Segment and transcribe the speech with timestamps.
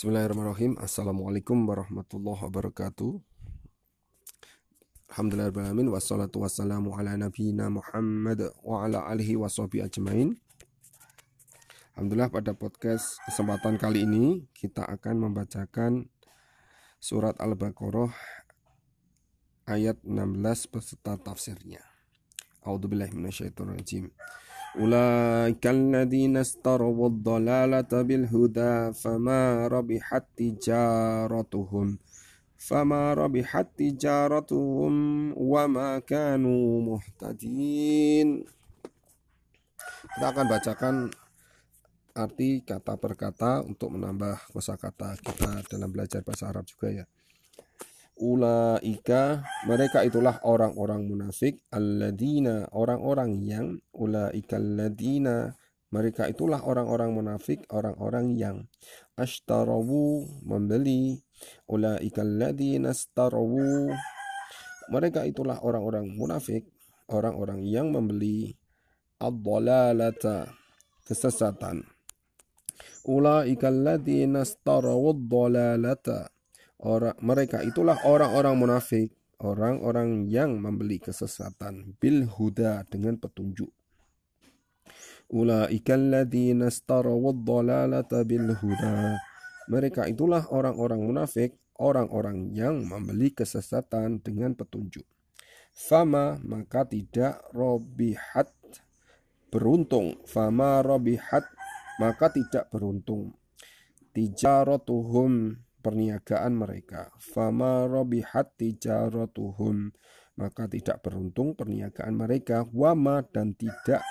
[0.00, 0.80] Bismillahirrahmanirrahim.
[0.80, 3.20] Assalamualaikum warahmatullahi wabarakatuh.
[5.12, 5.92] Alhamdulillahirrahmanirrahim.
[5.92, 10.40] Wassalatu wassalamu ala nabiyina Muhammad wa ala alihi wa ajmain.
[11.92, 16.08] Alhamdulillah pada podcast kesempatan kali ini kita akan membacakan
[16.96, 18.08] surat Al-Baqarah
[19.68, 21.84] ayat 16 beserta tafsirnya.
[22.64, 24.08] A'udzubillahi minasyaitonirrajim.
[24.75, 31.87] أولئك الذين استروا الضلالة بالهدى فما ربحت تجارتهم
[32.57, 34.93] فما ربحت تجارتهم
[35.37, 38.29] وما كانوا مهتدين
[40.05, 40.95] Kita akan bacakan
[42.15, 47.05] arti kata per kata untuk menambah kosakata kita dalam belajar bahasa Arab juga ya.
[48.20, 51.64] Ulaika mereka itulah orang-orang munafik.
[51.72, 55.56] Alladina orang-orang yang Ulaika alladina
[55.88, 58.56] mereka itulah orang-orang munafik orang-orang yang
[59.16, 61.24] ashtarawu membeli.
[61.64, 63.88] Ulaika alladina astarawu
[64.92, 66.68] mereka itulah orang-orang munafik
[67.08, 68.52] orang-orang yang membeli.
[69.16, 70.52] Ad-dalalata
[71.08, 71.88] kesesatan.
[73.08, 76.28] Ulaika alladina astarawu ad-dalalata
[76.80, 83.68] orang mereka itulah orang-orang munafik, orang-orang yang membeli kesesatan bil huda dengan petunjuk.
[88.26, 88.92] Bil huda.
[89.70, 95.06] Mereka itulah orang-orang munafik, orang-orang yang membeli kesesatan dengan petunjuk.
[95.70, 98.50] Fama maka tidak robihat
[99.54, 100.18] beruntung.
[100.26, 101.46] Fama robihat
[102.02, 103.38] maka tidak beruntung.
[104.10, 107.10] Tijaratuhum perniagaan mereka.
[107.16, 109.90] Fama robihat tijaratuhum.
[110.36, 112.68] Maka tidak beruntung perniagaan mereka.
[112.68, 114.04] Wama dan tidak.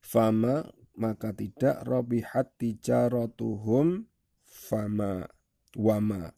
[0.00, 0.64] Fama
[0.96, 4.08] maka tidak robihat tijaratuhum.
[4.44, 5.28] Fama.
[5.76, 6.32] Wama.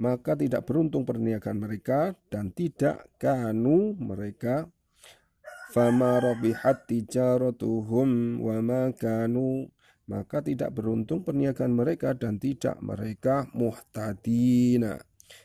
[0.00, 4.72] Maka tidak beruntung perniagaan mereka dan tidak kanu mereka
[5.70, 9.70] Fama robihat tijaratuhum wama kanu
[10.10, 14.98] maka tidak beruntung perniagaan mereka dan tidak mereka muhtadina.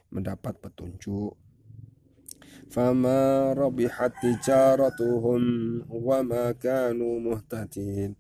[0.10, 1.38] Mendapat petunjuk.
[2.74, 5.44] Fama rabihat tijaratuhum
[5.86, 8.18] wa ma kanu muhtadin.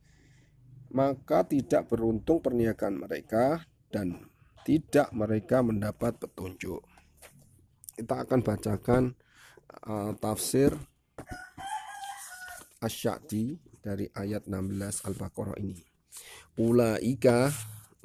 [0.94, 4.30] Maka tidak beruntung perniagaan mereka dan
[4.62, 6.86] tidak mereka mendapat petunjuk.
[7.98, 9.04] Kita akan bacakan
[9.90, 10.78] uh, tafsir
[12.86, 15.95] Asy'adi dari ayat 16 Al-Baqarah ini
[16.56, 17.52] Ulaika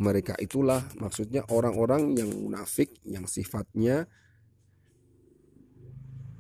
[0.01, 4.09] mereka itulah maksudnya orang-orang yang munafik yang sifatnya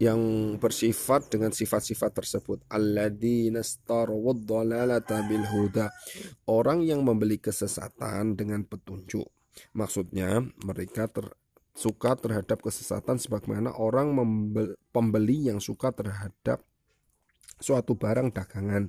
[0.00, 2.64] yang bersifat dengan sifat-sifat tersebut.
[5.28, 5.92] Bil huda.
[6.48, 9.28] Orang yang membeli kesesatan dengan petunjuk.
[9.76, 11.28] Maksudnya mereka ter,
[11.76, 14.16] suka terhadap kesesatan sebagaimana orang
[14.88, 16.64] pembeli yang suka terhadap
[17.60, 18.88] suatu barang dagangan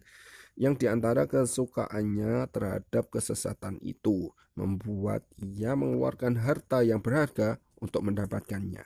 [0.59, 8.85] yang di antara kesukaannya terhadap kesesatan itu membuat ia mengeluarkan harta yang berharga untuk mendapatkannya.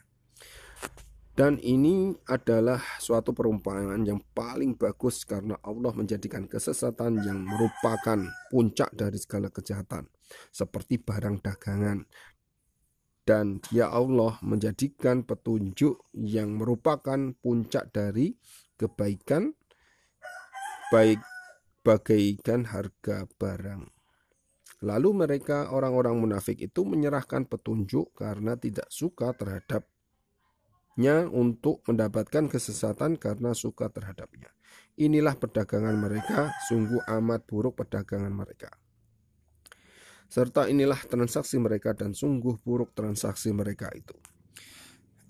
[1.36, 8.96] Dan ini adalah suatu perumpamaan yang paling bagus karena Allah menjadikan kesesatan yang merupakan puncak
[8.96, 10.08] dari segala kejahatan,
[10.56, 12.08] seperti barang dagangan.
[13.28, 18.32] Dan dia Allah menjadikan petunjuk yang merupakan puncak dari
[18.80, 19.52] kebaikan,
[20.88, 21.20] baik
[21.86, 23.86] bagaikan harga barang.
[24.82, 33.54] Lalu mereka orang-orang munafik itu menyerahkan petunjuk karena tidak suka terhadapnya untuk mendapatkan kesesatan karena
[33.54, 34.50] suka terhadapnya.
[34.98, 38.74] Inilah perdagangan mereka, sungguh amat buruk perdagangan mereka.
[40.26, 44.18] Serta inilah transaksi mereka dan sungguh buruk transaksi mereka itu.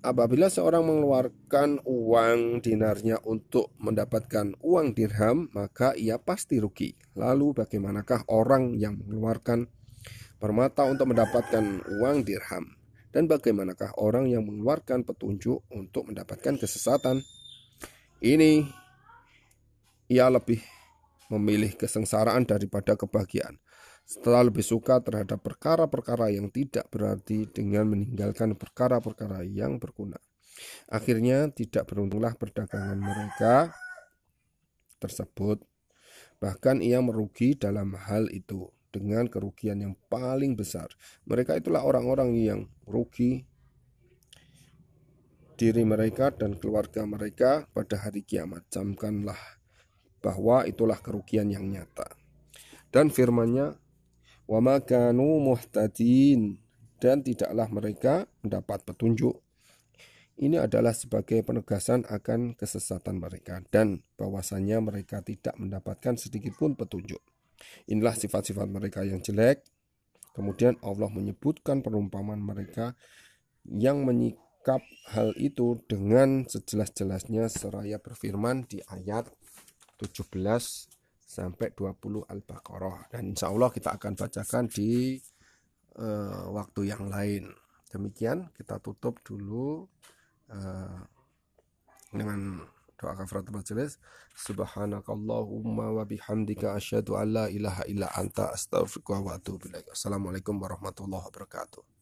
[0.05, 6.93] Apabila seorang mengeluarkan uang dinarnya untuk mendapatkan uang dirham, maka ia pasti rugi.
[7.17, 9.65] Lalu bagaimanakah orang yang mengeluarkan
[10.37, 12.77] permata untuk mendapatkan uang dirham?
[13.09, 17.25] Dan bagaimanakah orang yang mengeluarkan petunjuk untuk mendapatkan kesesatan?
[18.21, 18.61] Ini
[20.05, 20.61] ia lebih
[21.33, 23.57] memilih kesengsaraan daripada kebahagiaan
[24.05, 30.21] setelah lebih suka terhadap perkara-perkara yang tidak berarti dengan meninggalkan perkara-perkara yang berguna.
[30.87, 33.73] Akhirnya tidak beruntunglah perdagangan mereka
[35.01, 35.65] tersebut.
[36.39, 40.87] Bahkan ia merugi dalam hal itu dengan kerugian yang paling besar.
[41.27, 43.43] Mereka itulah orang-orang yang rugi
[45.55, 48.63] diri mereka dan keluarga mereka pada hari kiamat.
[48.71, 49.39] Camkanlah
[50.23, 52.07] bahwa itulah kerugian yang nyata.
[52.93, 53.75] Dan firmannya
[54.45, 56.61] wa muhtadin
[57.01, 59.41] dan tidaklah mereka mendapat petunjuk.
[60.35, 67.23] Ini adalah sebagai penegasan akan kesesatan mereka dan bahwasannya mereka tidak mendapatkan sedikit pun petunjuk.
[67.87, 69.63] Inilah sifat-sifat mereka yang jelek.
[70.35, 72.99] Kemudian Allah menyebutkan perumpamaan mereka
[73.63, 74.83] yang menyikap
[75.15, 79.31] hal itu dengan sejelas-jelasnya seraya berfirman di ayat
[80.03, 80.35] 17
[81.25, 83.09] sampai 20 Al-Baqarah.
[83.09, 85.17] Dan insya Allah kita akan bacakan di
[85.97, 87.49] uh, waktu yang lain.
[87.89, 89.89] Demikian kita tutup dulu
[90.53, 91.01] uh,
[92.13, 92.61] dengan
[92.95, 93.99] doa kafaratul majelis
[94.39, 97.19] subhanakallahumma wa bihamdika asyhadu
[97.51, 99.91] ilaha illa anta astaghfiruka wa atubu ilaik.
[99.91, 101.94] Assalamualaikum warahmatullahi wabarakatuh